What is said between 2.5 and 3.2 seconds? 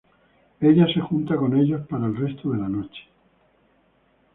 la noche.